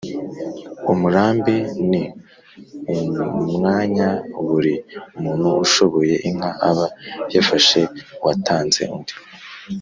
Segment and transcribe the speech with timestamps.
[0.91, 1.57] umurambi
[1.89, 2.03] ni
[3.43, 4.09] umwanya
[4.47, 4.73] buri
[5.21, 6.87] muntu ushoye inka aba
[7.35, 7.81] yafashe
[8.21, 9.13] uwatanze undi